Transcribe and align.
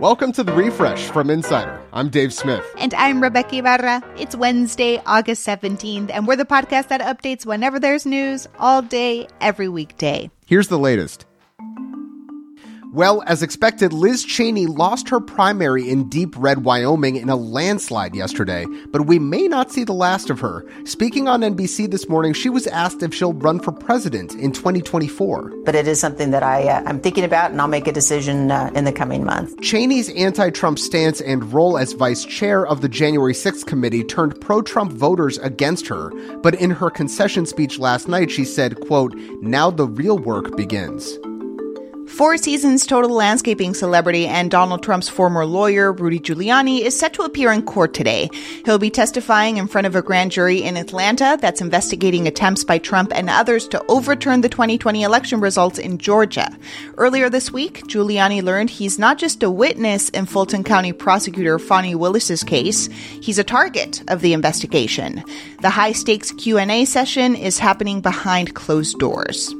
Welcome 0.00 0.30
to 0.32 0.44
the 0.44 0.52
refresh 0.52 1.04
from 1.04 1.30
Insider. 1.30 1.80
I'm 1.94 2.10
Dave 2.10 2.30
Smith. 2.30 2.62
And 2.76 2.92
I'm 2.92 3.22
Rebeca 3.22 3.60
Ibarra. 3.60 4.02
It's 4.18 4.36
Wednesday, 4.36 5.00
August 5.06 5.46
17th, 5.46 6.10
and 6.12 6.26
we're 6.26 6.36
the 6.36 6.44
podcast 6.44 6.88
that 6.88 7.00
updates 7.00 7.46
whenever 7.46 7.80
there's 7.80 8.04
news 8.04 8.46
all 8.58 8.82
day, 8.82 9.26
every 9.40 9.68
weekday. 9.70 10.30
Here's 10.44 10.68
the 10.68 10.78
latest. 10.78 11.24
Well, 12.96 13.22
as 13.26 13.42
expected, 13.42 13.92
Liz 13.92 14.24
Cheney 14.24 14.64
lost 14.64 15.10
her 15.10 15.20
primary 15.20 15.86
in 15.86 16.08
deep 16.08 16.34
red 16.34 16.64
Wyoming 16.64 17.16
in 17.16 17.28
a 17.28 17.36
landslide 17.36 18.14
yesterday, 18.14 18.64
but 18.90 19.02
we 19.02 19.18
may 19.18 19.48
not 19.48 19.70
see 19.70 19.84
the 19.84 19.92
last 19.92 20.30
of 20.30 20.40
her. 20.40 20.64
Speaking 20.86 21.28
on 21.28 21.42
NBC 21.42 21.90
this 21.90 22.08
morning, 22.08 22.32
she 22.32 22.48
was 22.48 22.66
asked 22.66 23.02
if 23.02 23.12
she'll 23.12 23.34
run 23.34 23.60
for 23.60 23.70
president 23.70 24.32
in 24.36 24.50
2024. 24.50 25.52
But 25.66 25.74
it 25.74 25.86
is 25.86 26.00
something 26.00 26.30
that 26.30 26.42
I, 26.42 26.68
uh, 26.68 26.84
I'm 26.86 26.98
thinking 26.98 27.24
about, 27.24 27.50
and 27.50 27.60
I'll 27.60 27.68
make 27.68 27.86
a 27.86 27.92
decision 27.92 28.50
uh, 28.50 28.70
in 28.74 28.84
the 28.86 28.92
coming 28.92 29.26
months. 29.26 29.54
Cheney's 29.60 30.08
anti 30.16 30.48
Trump 30.48 30.78
stance 30.78 31.20
and 31.20 31.52
role 31.52 31.76
as 31.76 31.92
vice 31.92 32.24
chair 32.24 32.66
of 32.66 32.80
the 32.80 32.88
January 32.88 33.34
6th 33.34 33.66
committee 33.66 34.04
turned 34.04 34.40
pro 34.40 34.62
Trump 34.62 34.90
voters 34.90 35.36
against 35.36 35.86
her, 35.88 36.10
but 36.38 36.54
in 36.54 36.70
her 36.70 36.88
concession 36.88 37.44
speech 37.44 37.78
last 37.78 38.08
night, 38.08 38.30
she 38.30 38.46
said, 38.46 38.80
quote, 38.80 39.14
now 39.42 39.70
the 39.70 39.86
real 39.86 40.18
work 40.18 40.56
begins. 40.56 41.18
Four 42.08 42.38
Seasons 42.38 42.86
total 42.86 43.10
landscaping 43.10 43.74
celebrity 43.74 44.26
and 44.26 44.50
Donald 44.50 44.82
Trump's 44.82 45.08
former 45.08 45.44
lawyer, 45.44 45.92
Rudy 45.92 46.18
Giuliani, 46.18 46.80
is 46.80 46.98
set 46.98 47.12
to 47.14 47.22
appear 47.22 47.52
in 47.52 47.62
court 47.62 47.92
today. 47.92 48.30
He'll 48.64 48.78
be 48.78 48.90
testifying 48.90 49.58
in 49.58 49.66
front 49.66 49.86
of 49.86 49.96
a 49.96 50.02
grand 50.02 50.30
jury 50.30 50.62
in 50.62 50.76
Atlanta 50.76 51.36
that's 51.40 51.60
investigating 51.60 52.26
attempts 52.26 52.64
by 52.64 52.78
Trump 52.78 53.12
and 53.14 53.28
others 53.28 53.68
to 53.68 53.84
overturn 53.88 54.40
the 54.40 54.48
2020 54.48 55.02
election 55.02 55.40
results 55.40 55.78
in 55.78 55.98
Georgia. 55.98 56.56
Earlier 56.96 57.28
this 57.28 57.52
week, 57.52 57.82
Giuliani 57.86 58.42
learned 58.42 58.70
he's 58.70 58.98
not 58.98 59.18
just 59.18 59.42
a 59.42 59.50
witness 59.50 60.08
in 60.10 60.26
Fulton 60.26 60.64
County 60.64 60.92
prosecutor 60.92 61.58
Fani 61.58 61.94
Willis's 61.94 62.44
case, 62.44 62.86
he's 63.20 63.38
a 63.38 63.44
target 63.44 64.02
of 64.08 64.22
the 64.22 64.32
investigation. 64.32 65.22
The 65.60 65.70
high-stakes 65.70 66.32
Q&A 66.32 66.84
session 66.86 67.34
is 67.34 67.58
happening 67.58 68.00
behind 68.00 68.54
closed 68.54 68.98
doors. 68.98 69.54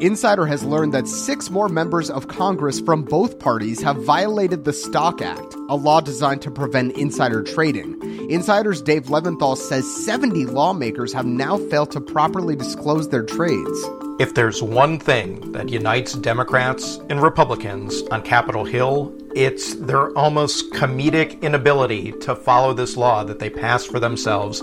Insider 0.00 0.46
has 0.46 0.62
learned 0.62 0.94
that 0.94 1.08
six 1.08 1.50
more 1.50 1.68
members 1.68 2.08
of 2.08 2.28
Congress 2.28 2.78
from 2.78 3.02
both 3.02 3.40
parties 3.40 3.82
have 3.82 3.96
violated 4.04 4.64
the 4.64 4.72
Stock 4.72 5.20
Act, 5.20 5.54
a 5.68 5.74
law 5.74 6.00
designed 6.00 6.40
to 6.42 6.52
prevent 6.52 6.96
insider 6.96 7.42
trading. 7.42 8.00
Insider's 8.30 8.80
Dave 8.80 9.06
Levinthal 9.06 9.56
says 9.56 10.04
70 10.04 10.46
lawmakers 10.46 11.12
have 11.12 11.26
now 11.26 11.58
failed 11.68 11.90
to 11.90 12.00
properly 12.00 12.54
disclose 12.54 13.08
their 13.08 13.24
trades. 13.24 13.88
If 14.20 14.34
there's 14.34 14.62
one 14.62 15.00
thing 15.00 15.50
that 15.50 15.68
unites 15.68 16.12
Democrats 16.12 17.00
and 17.10 17.20
Republicans 17.20 18.02
on 18.12 18.22
Capitol 18.22 18.64
Hill, 18.64 19.12
it's 19.34 19.74
their 19.74 20.16
almost 20.16 20.72
comedic 20.74 21.42
inability 21.42 22.12
to 22.20 22.36
follow 22.36 22.72
this 22.72 22.96
law 22.96 23.24
that 23.24 23.40
they 23.40 23.50
passed 23.50 23.90
for 23.90 23.98
themselves 23.98 24.60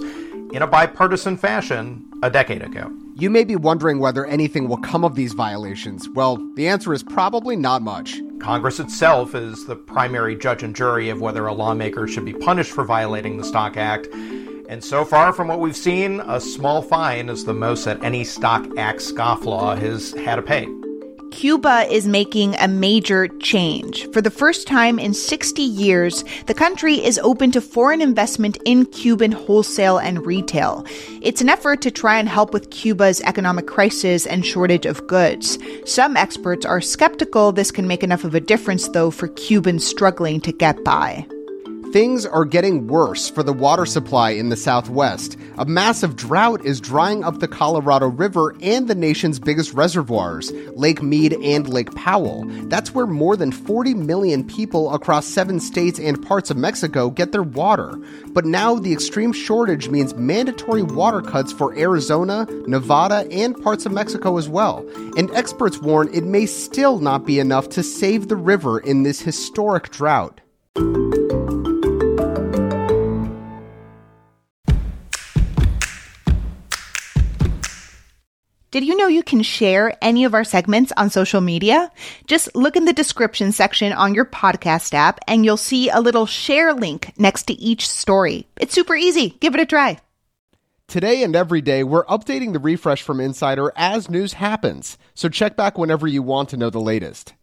in 0.53 0.61
a 0.61 0.67
bipartisan 0.67 1.36
fashion 1.36 2.09
a 2.23 2.30
decade 2.30 2.61
ago. 2.61 2.89
You 3.18 3.30
may 3.30 3.46
be 3.46 3.56
wondering 3.56 4.00
whether 4.00 4.26
anything 4.26 4.68
will 4.68 4.76
come 4.76 5.06
of 5.06 5.16
these 5.16 5.32
violations. 5.32 6.10
Well, 6.10 6.36
the 6.56 6.68
answer 6.68 6.94
is 6.94 7.02
probably 7.02 7.56
not 7.56 7.82
much. 7.82 8.22
Congress 8.42 8.78
itself 8.78 9.34
is 9.34 9.68
the 9.68 9.78
primary 9.78 10.36
judge 10.36 10.64
and 10.64 10.76
jury 10.76 11.08
of 11.08 11.22
whether 11.22 11.48
a 11.48 11.54
lawmaker 11.54 12.10
should 12.10 12.26
be 12.26 12.34
punished 12.34 12.74
for 12.74 12.84
violating 12.84 13.38
the 13.38 13.46
Stock 13.46 13.78
Act. 13.78 14.08
And 14.68 14.84
so 14.84 15.06
far, 15.06 15.32
from 15.32 15.48
what 15.48 15.62
we've 15.62 15.78
seen, 15.78 16.20
a 16.20 16.42
small 16.42 16.82
fine 16.82 17.30
is 17.30 17.46
the 17.46 17.54
most 17.54 17.86
that 17.86 18.04
any 18.04 18.26
Stock 18.26 18.68
Act 18.78 19.00
scofflaw 19.00 19.78
has 19.78 20.12
had 20.16 20.36
to 20.36 20.42
pay. 20.42 20.68
Cuba 21.36 21.86
is 21.94 22.08
making 22.08 22.55
a 22.55 22.67
major 22.69 23.28
change. 23.39 24.09
For 24.14 24.22
the 24.22 24.31
first 24.31 24.67
time 24.67 24.97
in 24.97 25.14
60 25.14 25.61
years, 25.61 26.23
the 26.45 26.53
country 26.53 27.03
is 27.03 27.19
open 27.19 27.52
to 27.52 27.59
foreign 27.59 28.00
investment 28.00 28.58
in 28.64 28.86
Cuban 28.86 29.33
wholesale 29.33 29.97
and 29.97 30.25
retail. 30.25 30.85
It's 31.22 31.41
an 31.41 31.50
effort 31.50 31.81
to 31.81 31.91
try 31.91 32.18
and 32.19 32.29
help 32.29 32.53
with 32.53 32.69
Cuba's 32.69 33.19
economic 33.19 33.68
crisis 33.68 34.25
and 34.25 34.45
shortage 34.45 34.85
of 34.85 35.06
goods. 35.07 35.59
Some 35.84 36.16
experts 36.16 36.66
are 36.66 36.79
skeptical 36.79 37.51
this 37.51 37.69
can 37.69 37.85
make 37.85 38.01
enough 38.01 38.24
of 38.24 38.34
a 38.34 38.40
difference, 38.40 38.88
though, 38.88 39.12
for 39.12 39.28
Cubans 39.28 39.85
struggling 39.85 40.40
to 40.40 40.53
get 40.53 40.85
by. 40.85 41.28
Things 41.91 42.25
are 42.25 42.45
getting 42.45 42.88
worse 42.88 43.29
for 43.29 43.44
the 43.44 43.53
water 43.53 43.85
supply 43.85 44.31
in 44.31 44.47
the 44.47 44.57
Southwest. 44.57 45.38
A 45.58 45.66
massive 45.66 46.18
drought 46.18 46.66
is 46.66 46.82
drying 46.82 47.24
up 47.24 47.40
the 47.40 47.48
Colorado 47.48 48.08
River 48.08 48.54
and 48.62 48.90
the 48.90 48.96
nation's 48.96 49.40
biggest 49.40 49.74
reservoirs, 49.74 50.52
Lake 50.74 51.02
Mead 51.02 51.32
and 51.32 51.70
Lake 51.70 51.96
Powell. 51.96 52.44
That's 52.68 52.94
where 52.94 53.08
more 53.08 53.38
than 53.38 53.54
40 53.54 53.94
million 53.94 54.44
people 54.46 54.94
across 54.94 55.26
seven 55.26 55.62
states 55.62 55.98
and 55.98 56.22
parts 56.22 56.52
of 56.52 56.58
Mexico 56.58 57.10
get 57.10 57.32
their 57.32 57.42
water. 57.42 57.98
But 58.34 58.44
now 58.44 58.76
the 58.76 58.92
extreme 58.92 59.32
shortage 59.32 59.88
means 59.88 60.14
mandatory 60.16 60.84
water 60.84 61.22
cuts 61.22 61.54
for 61.54 61.74
Arizona, 61.78 62.46
Nevada, 62.68 63.26
and 63.32 63.56
parts 63.64 63.86
of 63.86 63.94
Mexico 63.94 64.38
as 64.38 64.50
well. 64.50 64.86
And 65.16 65.32
experts 65.32 65.78
warn 65.78 66.14
it 66.14 66.26
may 66.26 66.48
still 66.48 67.00
not 67.00 67.26
be 67.26 67.40
enough 67.40 67.70
to 67.70 67.82
save 67.82 68.28
the 68.28 68.36
river 68.36 68.78
in 68.78 69.04
this 69.04 69.22
historic 69.22 69.90
drought. 69.90 70.42
Did 78.75 78.84
you 78.84 78.97
know 78.97 79.08
you 79.08 79.24
can 79.24 79.41
share 79.41 79.97
any 80.02 80.25
of 80.25 80.34
our 80.34 80.44
segments 80.44 80.91
on 80.97 81.09
social 81.09 81.40
media? 81.40 81.90
Just 82.28 82.53
look 82.58 82.75
in 82.75 82.84
the 82.84 82.91
description 82.91 83.53
section 83.53 83.94
on 83.94 84.13
your 84.13 84.25
podcast 84.25 84.94
app 84.94 85.22
and 85.30 85.46
you'll 85.46 85.56
see 85.56 85.88
a 85.90 86.02
little 86.02 86.25
share 86.25 86.74
link 86.74 87.13
next 87.18 87.44
to 87.44 87.53
each 87.53 87.88
story. 87.88 88.47
It's 88.58 88.74
super 88.74 88.94
easy. 88.94 89.30
Give 89.40 89.56
it 89.56 89.62
a 89.62 89.66
try. 89.66 89.97
Today 90.90 91.24
and 91.24 91.38
every 91.38 91.62
day, 91.62 91.86
we're 91.86 92.03
updating 92.08 92.52
the 92.52 92.59
refresh 92.59 93.02
from 93.02 93.22
Insider 93.22 93.72
as 93.78 94.09
news 94.09 94.34
happens. 94.34 94.97
So 95.13 95.30
check 95.30 95.56
back 95.56 95.78
whenever 95.78 96.06
you 96.06 96.22
want 96.22 96.50
to 96.50 96.57
know 96.57 96.69
the 96.69 96.81
latest. 96.81 97.34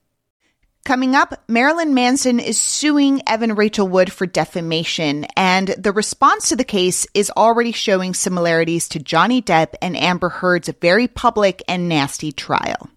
Coming 0.85 1.15
up, 1.15 1.41
Marilyn 1.47 1.95
Manson 1.95 2.41
is 2.41 2.61
suing 2.61 3.23
Evan 3.29 3.55
Rachel 3.55 3.87
Wood 3.87 4.11
for 4.11 4.27
defamation, 4.27 5.27
and 5.37 5.69
the 5.69 5.93
response 5.93 6.49
to 6.49 6.57
the 6.57 6.65
case 6.65 7.07
is 7.15 7.31
already 7.37 7.71
showing 7.71 8.15
similarities 8.15 8.89
to 8.89 8.99
Johnny 8.99 9.41
Depp 9.41 9.75
and 9.81 9.97
Amber 9.97 10.29
Heard's 10.29 10.71
very 10.81 11.07
public 11.07 11.63
and 11.69 11.89
nasty 11.89 12.33
trial. 12.33 12.91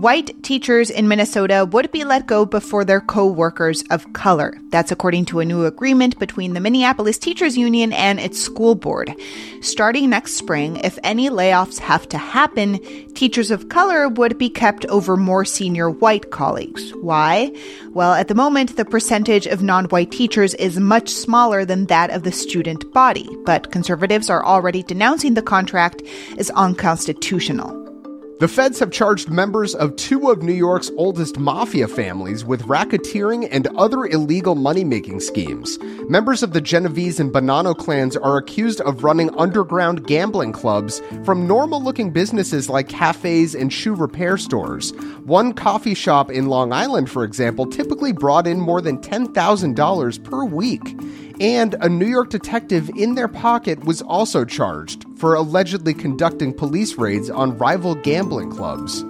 White 0.00 0.42
teachers 0.42 0.88
in 0.88 1.08
Minnesota 1.08 1.68
would 1.72 1.92
be 1.92 2.04
let 2.04 2.26
go 2.26 2.46
before 2.46 2.86
their 2.86 3.02
co-workers 3.02 3.84
of 3.90 4.10
color. 4.14 4.54
That's 4.70 4.90
according 4.90 5.26
to 5.26 5.40
a 5.40 5.44
new 5.44 5.66
agreement 5.66 6.18
between 6.18 6.54
the 6.54 6.60
Minneapolis 6.60 7.18
Teachers 7.18 7.58
Union 7.58 7.92
and 7.92 8.18
its 8.18 8.40
school 8.40 8.74
board. 8.74 9.14
Starting 9.60 10.08
next 10.08 10.36
spring, 10.36 10.76
if 10.76 10.98
any 11.04 11.28
layoffs 11.28 11.78
have 11.80 12.08
to 12.08 12.16
happen, 12.16 12.78
teachers 13.12 13.50
of 13.50 13.68
color 13.68 14.08
would 14.08 14.38
be 14.38 14.48
kept 14.48 14.86
over 14.86 15.18
more 15.18 15.44
senior 15.44 15.90
white 15.90 16.30
colleagues. 16.30 16.92
Why? 17.02 17.54
Well, 17.90 18.14
at 18.14 18.28
the 18.28 18.34
moment, 18.34 18.78
the 18.78 18.86
percentage 18.86 19.46
of 19.46 19.62
non-white 19.62 20.12
teachers 20.12 20.54
is 20.54 20.80
much 20.80 21.10
smaller 21.10 21.66
than 21.66 21.84
that 21.86 22.08
of 22.08 22.22
the 22.22 22.32
student 22.32 22.90
body, 22.94 23.28
but 23.44 23.70
conservatives 23.70 24.30
are 24.30 24.46
already 24.46 24.82
denouncing 24.82 25.34
the 25.34 25.42
contract 25.42 26.00
as 26.38 26.48
unconstitutional. 26.52 27.89
The 28.40 28.48
feds 28.48 28.78
have 28.78 28.90
charged 28.90 29.28
members 29.28 29.74
of 29.74 29.94
two 29.96 30.30
of 30.30 30.42
New 30.42 30.54
York's 30.54 30.90
oldest 30.96 31.38
mafia 31.38 31.86
families 31.86 32.42
with 32.42 32.62
racketeering 32.62 33.46
and 33.50 33.66
other 33.76 34.06
illegal 34.06 34.54
money 34.54 34.82
making 34.82 35.20
schemes. 35.20 35.78
Members 36.08 36.42
of 36.42 36.54
the 36.54 36.60
Genovese 36.62 37.20
and 37.20 37.30
Bonanno 37.30 37.76
clans 37.76 38.16
are 38.16 38.38
accused 38.38 38.80
of 38.80 39.04
running 39.04 39.28
underground 39.38 40.06
gambling 40.06 40.52
clubs 40.52 41.02
from 41.22 41.46
normal 41.46 41.82
looking 41.82 42.12
businesses 42.14 42.70
like 42.70 42.88
cafes 42.88 43.54
and 43.54 43.70
shoe 43.70 43.94
repair 43.94 44.38
stores. 44.38 44.92
One 45.26 45.52
coffee 45.52 45.92
shop 45.92 46.30
in 46.30 46.46
Long 46.46 46.72
Island, 46.72 47.10
for 47.10 47.24
example, 47.24 47.66
typically 47.66 48.12
brought 48.12 48.46
in 48.46 48.58
more 48.58 48.80
than 48.80 49.02
$10,000 49.02 50.24
per 50.24 50.44
week 50.46 50.98
and 51.40 51.74
a 51.80 51.90
New 51.90 52.06
York 52.06 52.30
detective 52.30 52.90
in 52.96 53.16
their 53.16 53.28
pocket 53.28 53.84
was 53.84 54.00
also 54.00 54.46
charged 54.46 55.04
for 55.20 55.34
allegedly 55.34 55.92
conducting 55.92 56.50
police 56.50 56.96
raids 56.96 57.28
on 57.28 57.56
rival 57.58 57.94
gambling 57.94 58.50
clubs. 58.50 59.04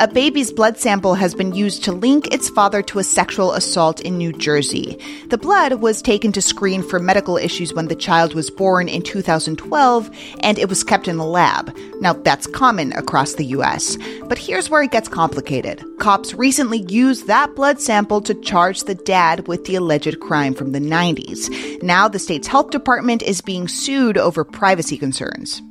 A 0.00 0.08
baby's 0.08 0.52
blood 0.52 0.76
sample 0.76 1.14
has 1.14 1.36
been 1.36 1.54
used 1.54 1.84
to 1.84 1.92
link 1.92 2.34
its 2.34 2.48
father 2.50 2.82
to 2.82 2.98
a 2.98 3.04
sexual 3.04 3.52
assault 3.52 4.00
in 4.00 4.18
New 4.18 4.32
Jersey. 4.32 4.98
The 5.28 5.38
blood 5.38 5.74
was 5.74 6.02
taken 6.02 6.32
to 6.32 6.42
screen 6.42 6.82
for 6.82 6.98
medical 6.98 7.36
issues 7.36 7.72
when 7.72 7.86
the 7.86 7.94
child 7.94 8.34
was 8.34 8.50
born 8.50 8.88
in 8.88 9.02
2012, 9.02 10.10
and 10.40 10.58
it 10.58 10.68
was 10.68 10.82
kept 10.82 11.06
in 11.06 11.16
the 11.16 11.24
lab. 11.24 11.76
Now, 12.00 12.12
that's 12.12 12.48
common 12.48 12.92
across 12.94 13.34
the 13.34 13.46
U.S. 13.46 13.96
But 14.24 14.36
here's 14.36 14.68
where 14.68 14.82
it 14.82 14.90
gets 14.90 15.08
complicated. 15.08 15.84
Cops 16.00 16.34
recently 16.34 16.78
used 16.88 17.28
that 17.28 17.54
blood 17.54 17.80
sample 17.80 18.20
to 18.22 18.34
charge 18.34 18.82
the 18.82 18.96
dad 18.96 19.46
with 19.46 19.64
the 19.64 19.76
alleged 19.76 20.18
crime 20.18 20.54
from 20.54 20.72
the 20.72 20.80
90s. 20.80 21.82
Now, 21.84 22.08
the 22.08 22.18
state's 22.18 22.48
health 22.48 22.70
department 22.70 23.22
is 23.22 23.40
being 23.40 23.68
sued 23.68 24.18
over 24.18 24.42
privacy 24.42 24.98
concerns. 24.98 25.62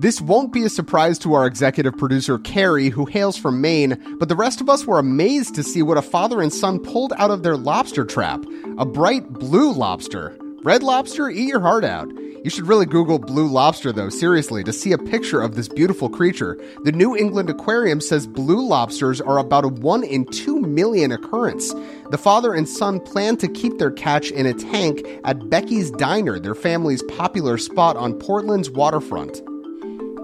This 0.00 0.22
won't 0.22 0.50
be 0.50 0.64
a 0.64 0.70
surprise 0.70 1.18
to 1.18 1.34
our 1.34 1.44
executive 1.44 1.94
producer, 1.94 2.38
Carrie, 2.38 2.88
who 2.88 3.04
hails 3.04 3.36
from 3.36 3.60
Maine, 3.60 4.02
but 4.18 4.30
the 4.30 4.34
rest 4.34 4.62
of 4.62 4.70
us 4.70 4.86
were 4.86 4.98
amazed 4.98 5.54
to 5.56 5.62
see 5.62 5.82
what 5.82 5.98
a 5.98 6.02
father 6.02 6.40
and 6.40 6.50
son 6.50 6.78
pulled 6.78 7.12
out 7.18 7.30
of 7.30 7.42
their 7.42 7.58
lobster 7.58 8.06
trap 8.06 8.42
a 8.78 8.86
bright 8.86 9.30
blue 9.30 9.74
lobster. 9.74 10.38
Red 10.62 10.82
lobster, 10.82 11.28
eat 11.28 11.48
your 11.48 11.60
heart 11.60 11.84
out. 11.84 12.08
You 12.42 12.48
should 12.48 12.66
really 12.66 12.86
Google 12.86 13.18
blue 13.18 13.46
lobster, 13.46 13.92
though, 13.92 14.08
seriously, 14.08 14.64
to 14.64 14.72
see 14.72 14.92
a 14.92 14.96
picture 14.96 15.42
of 15.42 15.54
this 15.54 15.68
beautiful 15.68 16.08
creature. 16.08 16.58
The 16.84 16.92
New 16.92 17.14
England 17.14 17.50
Aquarium 17.50 18.00
says 18.00 18.26
blue 18.26 18.66
lobsters 18.66 19.20
are 19.20 19.36
about 19.36 19.66
a 19.66 19.68
1 19.68 20.02
in 20.04 20.24
2 20.24 20.62
million 20.62 21.12
occurrence. 21.12 21.74
The 22.10 22.16
father 22.16 22.54
and 22.54 22.66
son 22.66 23.00
plan 23.00 23.36
to 23.36 23.48
keep 23.48 23.76
their 23.76 23.90
catch 23.90 24.30
in 24.30 24.46
a 24.46 24.54
tank 24.54 25.06
at 25.24 25.50
Becky's 25.50 25.90
Diner, 25.90 26.40
their 26.40 26.54
family's 26.54 27.02
popular 27.02 27.58
spot 27.58 27.98
on 27.98 28.14
Portland's 28.14 28.70
waterfront. 28.70 29.42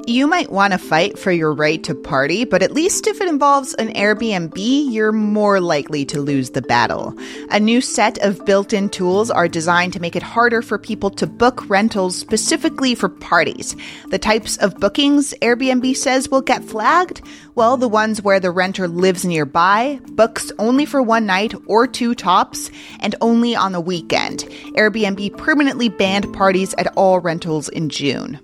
You 0.08 0.28
might 0.28 0.52
want 0.52 0.72
to 0.72 0.78
fight 0.78 1.18
for 1.18 1.32
your 1.32 1.52
right 1.52 1.82
to 1.82 1.92
party, 1.92 2.44
but 2.44 2.62
at 2.62 2.70
least 2.70 3.08
if 3.08 3.20
it 3.20 3.26
involves 3.26 3.74
an 3.74 3.88
Airbnb, 3.88 4.54
you're 4.56 5.10
more 5.10 5.60
likely 5.60 6.04
to 6.04 6.20
lose 6.20 6.50
the 6.50 6.62
battle. 6.62 7.12
A 7.50 7.58
new 7.58 7.80
set 7.80 8.16
of 8.18 8.44
built 8.46 8.72
in 8.72 8.88
tools 8.88 9.32
are 9.32 9.48
designed 9.48 9.94
to 9.94 10.00
make 10.00 10.14
it 10.14 10.22
harder 10.22 10.62
for 10.62 10.78
people 10.78 11.10
to 11.10 11.26
book 11.26 11.68
rentals 11.68 12.14
specifically 12.16 12.94
for 12.94 13.08
parties. 13.08 13.74
The 14.10 14.20
types 14.20 14.56
of 14.58 14.78
bookings 14.78 15.34
Airbnb 15.42 15.96
says 15.96 16.28
will 16.28 16.40
get 16.40 16.62
flagged? 16.62 17.20
Well, 17.56 17.76
the 17.76 17.88
ones 17.88 18.22
where 18.22 18.38
the 18.38 18.52
renter 18.52 18.86
lives 18.86 19.24
nearby, 19.24 19.98
books 20.12 20.52
only 20.60 20.86
for 20.86 21.02
one 21.02 21.26
night 21.26 21.52
or 21.66 21.88
two 21.88 22.14
tops, 22.14 22.70
and 23.00 23.16
only 23.20 23.56
on 23.56 23.72
the 23.72 23.80
weekend. 23.80 24.44
Airbnb 24.76 25.36
permanently 25.36 25.88
banned 25.88 26.32
parties 26.32 26.76
at 26.78 26.96
all 26.96 27.18
rentals 27.18 27.68
in 27.68 27.88
June. 27.88 28.38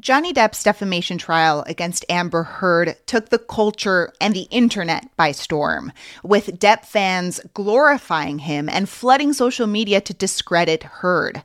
Johnny 0.00 0.32
Depp's 0.32 0.62
defamation 0.62 1.18
trial 1.18 1.64
against 1.66 2.04
Amber 2.08 2.44
Heard 2.44 2.96
took 3.06 3.30
the 3.30 3.38
culture 3.38 4.12
and 4.20 4.32
the 4.32 4.46
internet 4.50 5.08
by 5.16 5.32
storm, 5.32 5.92
with 6.22 6.60
Depp 6.60 6.84
fans 6.84 7.40
glorifying 7.52 8.38
him 8.40 8.68
and 8.68 8.88
flooding 8.88 9.32
social 9.32 9.66
media 9.66 10.00
to 10.02 10.14
discredit 10.14 10.84
Heard. 10.84 11.42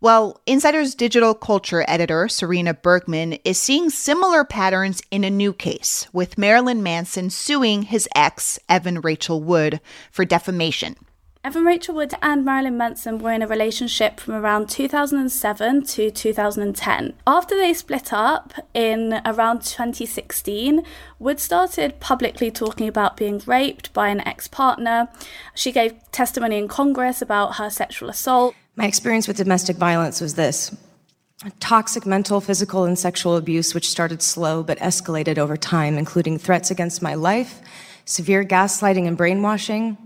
Well, 0.00 0.40
Insider's 0.46 0.96
digital 0.96 1.32
culture 1.32 1.84
editor, 1.86 2.26
Serena 2.26 2.74
Bergman, 2.74 3.34
is 3.44 3.56
seeing 3.56 3.88
similar 3.88 4.42
patterns 4.42 5.00
in 5.12 5.22
a 5.22 5.30
new 5.30 5.52
case, 5.52 6.08
with 6.12 6.36
Marilyn 6.36 6.82
Manson 6.82 7.30
suing 7.30 7.82
his 7.82 8.08
ex, 8.16 8.58
Evan 8.68 9.00
Rachel 9.00 9.40
Wood, 9.40 9.80
for 10.10 10.24
defamation. 10.24 10.96
Evan 11.44 11.64
Rachel 11.64 11.96
Wood 11.96 12.14
and 12.22 12.44
Marilyn 12.44 12.76
Manson 12.76 13.18
were 13.18 13.32
in 13.32 13.42
a 13.42 13.48
relationship 13.48 14.20
from 14.20 14.34
around 14.34 14.70
2007 14.70 15.82
to 15.86 16.08
2010. 16.08 17.14
After 17.26 17.56
they 17.56 17.74
split 17.74 18.12
up 18.12 18.52
in 18.72 19.20
around 19.24 19.62
2016, 19.62 20.84
Wood 21.18 21.40
started 21.40 21.98
publicly 21.98 22.52
talking 22.52 22.86
about 22.86 23.16
being 23.16 23.42
raped 23.44 23.92
by 23.92 24.08
an 24.08 24.20
ex 24.20 24.46
partner. 24.46 25.08
She 25.56 25.72
gave 25.72 25.94
testimony 26.12 26.58
in 26.58 26.68
Congress 26.68 27.20
about 27.20 27.56
her 27.56 27.70
sexual 27.70 28.08
assault. 28.08 28.54
My 28.76 28.86
experience 28.86 29.26
with 29.26 29.36
domestic 29.36 29.78
violence 29.78 30.20
was 30.20 30.36
this 30.36 30.76
toxic 31.58 32.06
mental, 32.06 32.40
physical, 32.40 32.84
and 32.84 32.96
sexual 32.96 33.36
abuse, 33.36 33.74
which 33.74 33.90
started 33.90 34.22
slow 34.22 34.62
but 34.62 34.78
escalated 34.78 35.38
over 35.38 35.56
time, 35.56 35.98
including 35.98 36.38
threats 36.38 36.70
against 36.70 37.02
my 37.02 37.14
life, 37.14 37.60
severe 38.04 38.44
gaslighting 38.44 39.08
and 39.08 39.16
brainwashing 39.16 39.96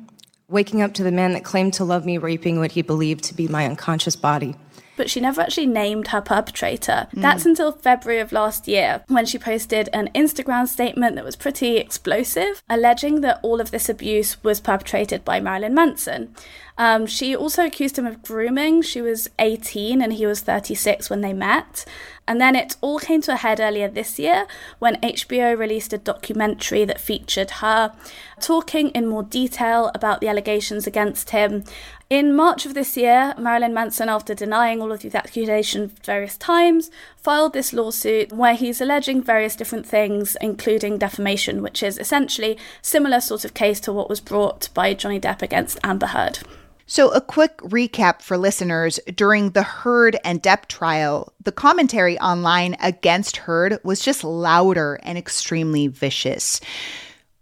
waking 0.48 0.82
up 0.82 0.94
to 0.94 1.02
the 1.02 1.12
man 1.12 1.32
that 1.32 1.44
claimed 1.44 1.74
to 1.74 1.84
love 1.84 2.06
me 2.06 2.18
raping 2.18 2.58
what 2.58 2.72
he 2.72 2.82
believed 2.82 3.24
to 3.24 3.34
be 3.34 3.48
my 3.48 3.66
unconscious 3.66 4.16
body. 4.16 4.54
But 4.96 5.10
she 5.10 5.20
never 5.20 5.42
actually 5.42 5.66
named 5.66 6.08
her 6.08 6.22
perpetrator. 6.22 7.08
Mm. 7.14 7.20
That's 7.22 7.44
until 7.44 7.72
February 7.72 8.20
of 8.20 8.32
last 8.32 8.66
year 8.66 9.04
when 9.08 9.26
she 9.26 9.38
posted 9.38 9.90
an 9.92 10.08
Instagram 10.14 10.66
statement 10.66 11.16
that 11.16 11.24
was 11.24 11.36
pretty 11.36 11.76
explosive, 11.76 12.62
alleging 12.68 13.20
that 13.20 13.40
all 13.42 13.60
of 13.60 13.70
this 13.70 13.88
abuse 13.88 14.42
was 14.42 14.60
perpetrated 14.60 15.24
by 15.24 15.40
Marilyn 15.40 15.74
Manson. 15.74 16.34
Um, 16.78 17.06
she 17.06 17.34
also 17.34 17.64
accused 17.64 17.98
him 17.98 18.06
of 18.06 18.22
grooming. 18.22 18.82
She 18.82 19.00
was 19.00 19.30
18 19.38 20.02
and 20.02 20.12
he 20.12 20.26
was 20.26 20.40
36 20.40 21.08
when 21.08 21.22
they 21.22 21.32
met. 21.32 21.84
And 22.28 22.40
then 22.40 22.56
it 22.56 22.76
all 22.80 22.98
came 22.98 23.22
to 23.22 23.32
a 23.32 23.36
head 23.36 23.60
earlier 23.60 23.88
this 23.88 24.18
year 24.18 24.46
when 24.78 25.00
HBO 25.00 25.56
released 25.56 25.92
a 25.92 25.98
documentary 25.98 26.84
that 26.84 27.00
featured 27.00 27.50
her 27.62 27.92
talking 28.40 28.88
in 28.90 29.06
more 29.06 29.22
detail 29.22 29.90
about 29.94 30.20
the 30.20 30.28
allegations 30.28 30.86
against 30.86 31.30
him. 31.30 31.64
In 32.10 32.34
March 32.34 32.66
of 32.66 32.74
this 32.74 32.96
year, 32.96 33.34
Marilyn 33.38 33.72
Manson, 33.74 34.08
after 34.08 34.34
denying 34.34 34.82
all 34.82 34.92
of 34.92 35.00
these 35.00 35.14
accusations 35.14 35.92
various 36.04 36.36
times, 36.36 36.90
filed 37.16 37.52
this 37.52 37.72
lawsuit 37.72 38.32
where 38.32 38.54
he's 38.54 38.80
alleging 38.80 39.22
various 39.22 39.56
different 39.56 39.86
things, 39.86 40.36
including 40.40 40.98
defamation, 40.98 41.62
which 41.62 41.82
is 41.82 41.98
essentially 41.98 42.58
similar 42.82 43.20
sort 43.20 43.44
of 43.44 43.54
case 43.54 43.80
to 43.80 43.92
what 43.92 44.08
was 44.08 44.20
brought 44.20 44.68
by 44.74 44.94
Johnny 44.94 45.18
Depp 45.18 45.42
against 45.42 45.80
Amber 45.82 46.08
Heard. 46.08 46.40
So, 46.88 47.10
a 47.10 47.20
quick 47.20 47.56
recap 47.58 48.22
for 48.22 48.38
listeners 48.38 49.00
during 49.12 49.50
the 49.50 49.64
Heard 49.64 50.18
and 50.24 50.40
Depp 50.40 50.66
trial, 50.66 51.32
the 51.42 51.50
commentary 51.50 52.16
online 52.20 52.76
against 52.80 53.38
Heard 53.38 53.80
was 53.82 54.00
just 54.00 54.22
louder 54.22 55.00
and 55.02 55.18
extremely 55.18 55.88
vicious. 55.88 56.60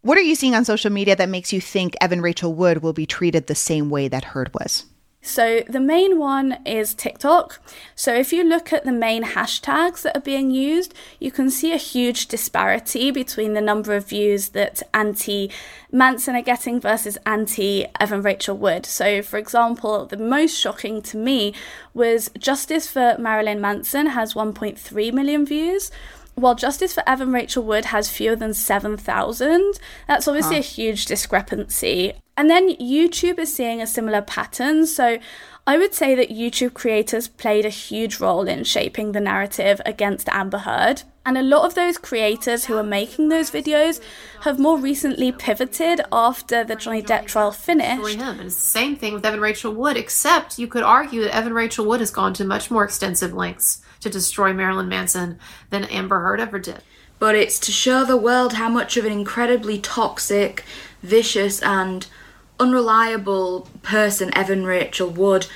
What 0.01 0.17
are 0.17 0.23
you 0.23 0.35
seeing 0.35 0.55
on 0.55 0.65
social 0.65 0.91
media 0.91 1.15
that 1.17 1.29
makes 1.29 1.53
you 1.53 1.61
think 1.61 1.95
Evan 2.01 2.23
Rachel 2.23 2.55
Wood 2.55 2.83
will 2.83 2.95
be 2.95 3.05
treated 3.05 3.47
the 3.47 3.55
same 3.55 3.91
way 3.91 4.09
that 4.09 4.25
Heard 4.25 4.51
was? 4.55 4.87
So 5.25 5.63
the 5.67 5.81
main 5.81 6.19
one 6.19 6.59
is 6.67 6.93
TikTok. 6.93 7.59
So 7.95 8.15
if 8.15 8.31
you 8.31 8.45
look 8.45 8.75
at 8.75 8.85
the 8.85 8.93
main 8.93 9.25
hashtags 9.25 10.03
that 10.03 10.15
are 10.15 10.21
being 10.21 10.51
used, 10.51 10.93
you 11.19 11.33
can 11.33 11.51
see 11.51 11.73
a 11.73 11.79
huge 11.79 12.27
disparity 12.27 13.11
between 13.11 13.55
the 13.55 13.63
number 13.63 13.95
of 13.95 14.07
views 14.07 14.51
that 14.51 14.83
anti 14.93 15.51
Manson 15.91 16.37
are 16.37 16.43
getting 16.43 16.79
versus 16.79 17.17
anti 17.25 17.87
Evan 17.99 18.21
Rachel 18.21 18.55
Wood. 18.55 18.85
So 18.85 19.23
for 19.23 19.39
example, 19.39 20.05
the 20.05 20.19
most 20.19 20.59
shocking 20.59 21.01
to 21.03 21.17
me 21.17 21.55
was 21.95 22.31
Justice 22.39 22.87
for 22.87 23.17
Marilyn 23.19 23.63
Manson 23.63 24.09
has 24.09 24.35
1.3 24.35 25.13
million 25.15 25.47
views 25.47 25.91
while 26.35 26.55
Justice 26.55 26.93
for 26.93 27.09
Evan 27.09 27.33
Rachel 27.33 27.63
Wood 27.63 27.87
has 27.87 28.11
fewer 28.11 28.35
than 28.35 28.55
7,000, 28.55 29.79
that's 30.09 30.27
obviously 30.27 30.57
huh. 30.57 30.61
a 30.61 30.65
huge 30.65 31.07
discrepancy. 31.07 32.15
And 32.37 32.51
then 32.51 32.77
YouTube 32.77 33.39
is 33.39 33.55
seeing 33.55 33.81
a 33.81 33.87
similar 33.87 34.21
pattern. 34.21 34.87
So 34.87 35.19
I 35.67 35.79
would 35.79 35.95
say 35.95 36.15
that 36.15 36.31
YouTube 36.31 36.75
creators 36.75 37.29
played 37.29 37.65
a 37.65 37.71
huge 37.71 38.21
role 38.21 38.49
in 38.49 38.65
shaping 38.65 39.13
the 39.13 39.21
narrative 39.21 39.81
against 39.87 40.29
Amber 40.29 40.59
Heard. 40.59 41.05
And 41.25 41.39
a 41.39 41.43
lot 41.43 41.65
of 41.65 41.75
those 41.75 41.97
creators 41.97 42.67
who 42.67 42.77
are 42.77 42.83
making 42.83 43.29
those 43.29 43.51
videos 43.51 43.99
have 44.43 44.59
more 44.59 44.77
recently 44.77 45.33
pivoted 45.33 46.03
after 46.13 46.65
the 46.65 46.77
Johnny 46.77 47.03
Depp 47.03 47.27
trial 47.27 47.51
finished. 47.51 48.17
Him. 48.17 48.21
And 48.21 48.41
it's 48.41 48.57
the 48.57 48.61
same 48.61 48.97
thing 48.97 49.15
with 49.15 49.25
Evan 49.25 49.41
Rachel 49.41 49.73
Wood, 49.73 49.97
except 49.97 50.59
you 50.59 50.67
could 50.67 50.83
argue 50.83 51.23
that 51.23 51.35
Evan 51.35 51.55
Rachel 51.55 51.87
Wood 51.87 52.01
has 52.01 52.11
gone 52.11 52.35
to 52.35 52.45
much 52.45 52.71
more 52.71 52.85
extensive 52.85 53.33
lengths 53.33 53.81
to 54.01 54.11
destroy 54.11 54.53
Marilyn 54.53 54.89
Manson 54.89 55.39
than 55.71 55.85
Amber 55.85 56.21
Heard 56.21 56.41
ever 56.41 56.59
did. 56.59 56.83
But 57.19 57.37
it's 57.37 57.59
to 57.61 57.73
show 57.73 58.05
the 58.05 58.19
world 58.19 58.55
how 58.55 58.69
much 58.69 58.99
of 58.99 59.07
an 59.07 59.13
incredibly 59.13 59.79
toxic, 59.79 60.65
vicious, 61.03 61.63
and 61.63 62.07
unreliable 62.59 63.69
person 63.83 64.37
Evan 64.37 64.65
Rachel 64.65 65.09
Wood 65.09 65.47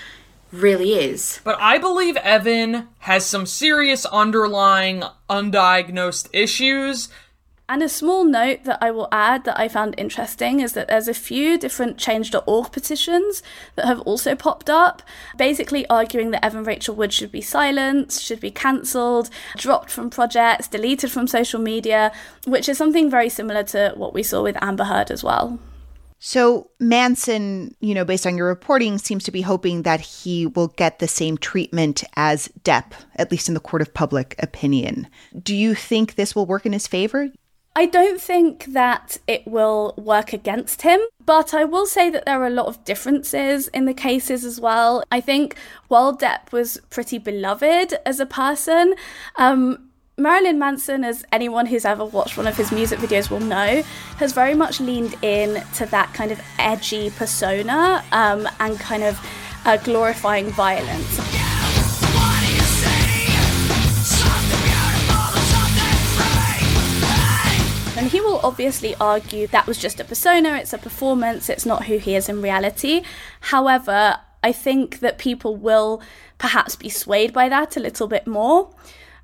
really 0.53 0.95
is. 0.95 1.41
But 1.45 1.59
I 1.61 1.79
believe 1.79 2.17
Evan 2.17 2.89
has 3.01 3.27
some 3.27 3.47
serious 3.47 4.07
underlying 4.07 5.03
undiagnosed 5.29 6.29
issues 6.33 7.09
and 7.71 7.83
a 7.83 7.89
small 7.89 8.25
note 8.25 8.65
that 8.65 8.79
I 8.81 8.91
will 8.91 9.09
add 9.13 9.45
that 9.45 9.61
I 9.61 9.69
found 9.69 9.95
interesting 9.99 10.61
is 10.61 10.73
that 10.73 10.89
there's 10.89 11.07
a 11.07 11.13
few 11.13 11.59
different 11.59 11.99
change.org 11.99 12.73
petitions 12.73 13.43
that 13.77 13.85
have 13.85 14.01
also 14.01 14.35
popped 14.35 14.71
up, 14.71 15.03
basically 15.37 15.87
arguing 15.89 16.31
that 16.31 16.43
Evan 16.43 16.65
Rachel 16.65 16.95
Wood 16.95 17.13
should 17.13 17.31
be 17.31 17.43
silenced, 17.43 18.23
should 18.23 18.41
be 18.41 18.51
cancelled, 18.51 19.29
dropped 19.59 19.91
from 19.91 20.09
projects, 20.09 20.67
deleted 20.67 21.11
from 21.11 21.27
social 21.27 21.61
media, 21.61 22.11
which 22.47 22.71
is 22.71 22.79
something 22.79 23.11
very 23.11 23.29
similar 23.29 23.63
to 23.65 23.93
what 23.97 24.15
we 24.15 24.23
saw 24.23 24.43
with 24.43 24.57
Amber 24.63 24.85
Heard 24.85 25.11
as 25.11 25.23
well. 25.23 25.59
So 26.19 26.71
Manson, 26.81 27.75
you 27.81 27.95
know, 27.95 28.05
based 28.05 28.27
on 28.27 28.37
your 28.37 28.49
reporting, 28.49 28.99
seems 28.99 29.25
to 29.25 29.31
be 29.31 29.43
hoping 29.43 29.83
that 29.83 30.01
he 30.01 30.47
will 30.47 30.69
get 30.69 30.99
the 30.99 31.09
same 31.09 31.39
treatment 31.39 32.03
as 32.17 32.49
Depp, 32.65 32.93
at 33.17 33.31
least 33.31 33.49
in 33.49 33.55
the 33.55 33.61
court 33.61 33.83
of 33.83 33.95
public 33.95 34.35
opinion. 34.39 35.09
Do 35.41 35.55
you 35.55 35.75
think 35.75 36.15
this 36.15 36.35
will 36.35 36.47
work 36.47 36.67
in 36.67 36.73
his 36.73 36.87
favor? 36.87 37.31
I 37.77 37.87
don't 37.87 38.21
think 38.21 38.65
that 38.65 39.19
it 39.29 39.47
will 39.47 39.95
work 39.97 40.33
against 40.33 40.83
him, 40.83 40.99
but 41.25 41.55
I 41.55 41.63
will 41.65 41.87
say 41.87 42.11
that 42.11 42.27
there 42.27 42.43
are 42.43 42.47
a 42.49 42.51
lot 42.51 42.67
of 42.67 42.83
differences 42.83 43.69
in 43.69 43.85
the 43.85 43.95
cases 43.95 44.45
as 44.45 44.61
well. 44.61 45.05
I 45.13 45.21
think 45.21 45.55
while 45.87 46.17
Depp 46.17 46.51
was 46.51 46.81
pretty 46.91 47.19
beloved 47.19 47.95
as 48.05 48.19
a 48.19 48.27
person, 48.27 48.97
um, 49.37 49.88
Marilyn 50.19 50.59
Manson, 50.59 51.05
as 51.05 51.25
anyone 51.31 51.67
who's 51.67 51.85
ever 51.85 52.05
watched 52.05 52.37
one 52.37 52.49
of 52.49 52.57
his 52.57 52.73
music 52.73 52.99
videos 52.99 53.31
will 53.31 53.39
know, 53.39 53.83
has 54.17 54.33
very 54.33 54.55
much 54.55 54.81
leaned 54.81 55.15
in 55.23 55.63
to 55.75 55.87
that 55.87 56.13
kind 56.13 56.33
of 56.33 56.41
edgy 56.59 57.11
persona 57.11 58.03
um, 58.11 58.49
and 58.59 58.81
kind 58.81 59.05
of 59.05 59.17
uh, 59.65 59.77
glorifying 59.77 60.51
violence. 60.51 61.19
And 67.97 68.09
he 68.09 68.21
will 68.21 68.41
obviously 68.43 68.97
argue 68.97 69.47
that 69.49 69.69
was 69.69 69.79
just 69.79 70.01
a 70.01 70.05
persona, 70.05 70.57
it's 70.57 70.73
a 70.73 70.79
performance, 70.79 71.49
it's 71.49 71.65
not 71.65 71.85
who 71.85 71.99
he 71.99 72.17
is 72.17 72.29
in 72.29 72.43
reality. 72.43 73.03
However, 73.41 74.17
I 74.43 74.51
think 74.51 74.99
that 74.99 75.19
people 75.19 75.55
will 75.55 76.03
perhaps 76.39 76.75
be 76.75 76.89
swayed 76.89 77.33
by 77.33 77.49
that 77.49 77.77
a 77.77 77.81
little 77.81 78.09
bit 78.09 78.27
more. 78.27 78.75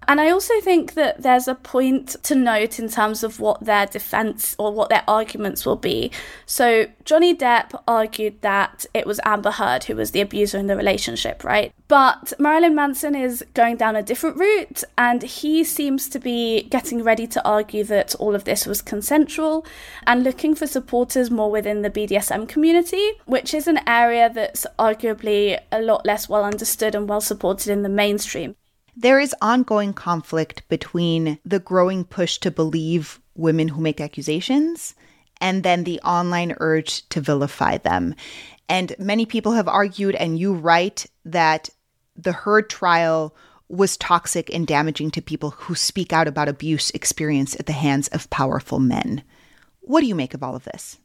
And 0.08 0.20
I 0.20 0.30
also 0.30 0.60
think 0.60 0.94
that 0.94 1.22
there's 1.22 1.48
a 1.48 1.54
point 1.54 2.16
to 2.24 2.34
note 2.34 2.78
in 2.78 2.88
terms 2.88 3.22
of 3.22 3.40
what 3.40 3.64
their 3.64 3.86
defense 3.86 4.54
or 4.58 4.72
what 4.72 4.88
their 4.88 5.04
arguments 5.08 5.64
will 5.64 5.76
be. 5.76 6.10
So, 6.46 6.86
Johnny 7.04 7.34
Depp 7.34 7.80
argued 7.86 8.40
that 8.42 8.86
it 8.94 9.06
was 9.06 9.20
Amber 9.24 9.52
Heard 9.52 9.84
who 9.84 9.96
was 9.96 10.10
the 10.10 10.20
abuser 10.20 10.58
in 10.58 10.66
the 10.66 10.76
relationship, 10.76 11.44
right? 11.44 11.72
But 11.88 12.32
Marilyn 12.38 12.74
Manson 12.74 13.14
is 13.14 13.44
going 13.54 13.76
down 13.76 13.96
a 13.96 14.02
different 14.02 14.36
route, 14.36 14.82
and 14.96 15.22
he 15.22 15.64
seems 15.64 16.08
to 16.08 16.18
be 16.18 16.62
getting 16.64 17.02
ready 17.02 17.26
to 17.28 17.46
argue 17.46 17.84
that 17.84 18.14
all 18.16 18.34
of 18.34 18.44
this 18.44 18.66
was 18.66 18.82
consensual 18.82 19.66
and 20.06 20.24
looking 20.24 20.54
for 20.54 20.66
supporters 20.66 21.30
more 21.30 21.50
within 21.50 21.82
the 21.82 21.90
BDSM 21.90 22.48
community, 22.48 23.12
which 23.26 23.52
is 23.52 23.66
an 23.66 23.80
area 23.86 24.30
that's 24.32 24.66
arguably 24.78 25.60
a 25.70 25.80
lot 25.80 26.06
less 26.06 26.28
well 26.28 26.44
understood 26.44 26.94
and 26.94 27.08
well 27.08 27.20
supported 27.20 27.70
in 27.70 27.82
the 27.82 27.88
mainstream. 27.88 28.56
There 28.96 29.18
is 29.18 29.34
ongoing 29.42 29.92
conflict 29.92 30.66
between 30.68 31.38
the 31.44 31.58
growing 31.58 32.04
push 32.04 32.38
to 32.38 32.50
believe 32.50 33.20
women 33.34 33.68
who 33.68 33.80
make 33.80 34.00
accusations 34.00 34.94
and 35.40 35.62
then 35.62 35.84
the 35.84 36.00
online 36.00 36.54
urge 36.58 37.08
to 37.08 37.20
vilify 37.20 37.78
them. 37.78 38.14
And 38.68 38.94
many 38.98 39.26
people 39.26 39.52
have 39.52 39.68
argued, 39.68 40.14
and 40.14 40.38
you 40.38 40.54
write, 40.54 41.06
that 41.24 41.68
the 42.16 42.32
Heard 42.32 42.70
trial 42.70 43.34
was 43.68 43.96
toxic 43.96 44.52
and 44.54 44.66
damaging 44.66 45.10
to 45.10 45.22
people 45.22 45.50
who 45.50 45.74
speak 45.74 46.12
out 46.12 46.28
about 46.28 46.48
abuse 46.48 46.90
experienced 46.90 47.56
at 47.58 47.66
the 47.66 47.72
hands 47.72 48.08
of 48.08 48.30
powerful 48.30 48.78
men. 48.78 49.22
What 49.80 50.00
do 50.00 50.06
you 50.06 50.14
make 50.14 50.34
of 50.34 50.42
all 50.42 50.54
of 50.54 50.64
this? 50.64 50.98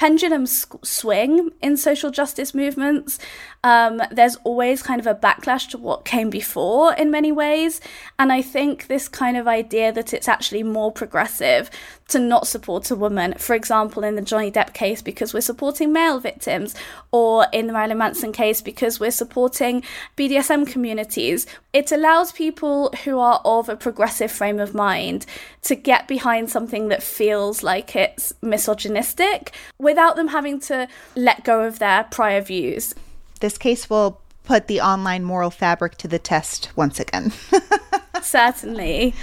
Pendulums 0.00 0.66
swing 0.82 1.50
in 1.60 1.76
social 1.76 2.10
justice 2.10 2.54
movements. 2.54 3.18
Um, 3.62 4.00
there's 4.10 4.36
always 4.44 4.82
kind 4.82 4.98
of 4.98 5.06
a 5.06 5.14
backlash 5.14 5.68
to 5.72 5.78
what 5.78 6.06
came 6.06 6.30
before 6.30 6.94
in 6.94 7.10
many 7.10 7.30
ways. 7.30 7.82
And 8.18 8.32
I 8.32 8.40
think 8.40 8.86
this 8.86 9.08
kind 9.08 9.36
of 9.36 9.46
idea 9.46 9.92
that 9.92 10.14
it's 10.14 10.26
actually 10.26 10.62
more 10.62 10.90
progressive 10.90 11.70
to 12.10 12.18
not 12.18 12.46
support 12.46 12.90
a 12.90 12.96
woman, 12.96 13.34
for 13.38 13.54
example, 13.54 14.04
in 14.04 14.14
the 14.14 14.22
Johnny 14.22 14.50
Depp 14.50 14.74
case, 14.74 15.02
because 15.02 15.32
we're 15.32 15.40
supporting 15.40 15.92
male 15.92 16.20
victims, 16.20 16.74
or 17.12 17.46
in 17.52 17.66
the 17.66 17.72
Marilyn 17.72 17.98
Manson 17.98 18.32
case, 18.32 18.60
because 18.60 19.00
we're 19.00 19.10
supporting 19.10 19.82
BDSM 20.16 20.66
communities, 20.66 21.46
it 21.72 21.92
allows 21.92 22.32
people 22.32 22.92
who 23.04 23.18
are 23.18 23.40
of 23.44 23.68
a 23.68 23.76
progressive 23.76 24.30
frame 24.30 24.58
of 24.58 24.74
mind 24.74 25.26
to 25.62 25.74
get 25.74 26.08
behind 26.08 26.50
something 26.50 26.88
that 26.88 27.02
feels 27.02 27.62
like 27.62 27.96
it's 27.96 28.32
misogynistic 28.42 29.52
without 29.78 30.16
them 30.16 30.28
having 30.28 30.60
to 30.60 30.88
let 31.16 31.44
go 31.44 31.62
of 31.62 31.78
their 31.78 32.04
prior 32.04 32.40
views. 32.40 32.94
This 33.40 33.56
case 33.56 33.88
will 33.88 34.20
put 34.44 34.66
the 34.66 34.80
online 34.80 35.24
moral 35.24 35.50
fabric 35.50 35.96
to 35.96 36.08
the 36.08 36.18
test 36.18 36.70
once 36.74 36.98
again. 36.98 37.32
Certainly. 38.22 39.14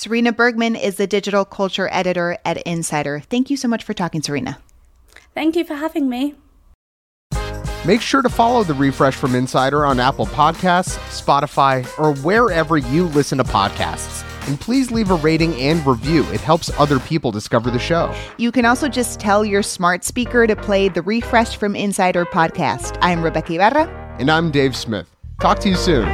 Serena 0.00 0.32
Bergman 0.32 0.76
is 0.76 0.96
the 0.96 1.06
digital 1.06 1.44
culture 1.44 1.86
editor 1.92 2.38
at 2.46 2.56
Insider. 2.62 3.20
Thank 3.28 3.50
you 3.50 3.58
so 3.58 3.68
much 3.68 3.84
for 3.84 3.92
talking, 3.92 4.22
Serena. 4.22 4.56
Thank 5.34 5.56
you 5.56 5.62
for 5.62 5.74
having 5.74 6.08
me. 6.08 6.36
Make 7.84 8.00
sure 8.00 8.22
to 8.22 8.30
follow 8.30 8.64
the 8.64 8.72
refresh 8.72 9.14
from 9.14 9.34
Insider 9.34 9.84
on 9.84 10.00
Apple 10.00 10.24
Podcasts, 10.24 10.96
Spotify, 11.10 11.86
or 11.98 12.14
wherever 12.22 12.78
you 12.78 13.08
listen 13.08 13.36
to 13.36 13.44
podcasts. 13.44 14.24
And 14.48 14.58
please 14.58 14.90
leave 14.90 15.10
a 15.10 15.16
rating 15.16 15.54
and 15.56 15.86
review. 15.86 16.24
It 16.30 16.40
helps 16.40 16.70
other 16.80 16.98
people 16.98 17.30
discover 17.30 17.70
the 17.70 17.78
show. 17.78 18.14
You 18.38 18.50
can 18.52 18.64
also 18.64 18.88
just 18.88 19.20
tell 19.20 19.44
your 19.44 19.62
smart 19.62 20.02
speaker 20.02 20.46
to 20.46 20.56
play 20.56 20.88
the 20.88 21.02
Refresh 21.02 21.58
from 21.58 21.76
Insider 21.76 22.24
podcast. 22.24 22.96
I'm 23.02 23.18
Rebeca 23.18 23.50
Ibarra. 23.50 24.16
And 24.18 24.30
I'm 24.30 24.50
Dave 24.50 24.74
Smith. 24.74 25.14
Talk 25.42 25.58
to 25.58 25.68
you 25.68 25.76
soon. 25.76 26.06